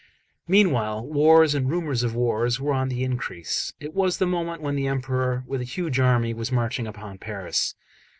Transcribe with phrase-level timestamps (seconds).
[0.47, 4.75] Meanwhile wars and rumours of wars were on the increase; it was the moment when
[4.75, 7.75] the Emperor with a huge army was marching upon Paris.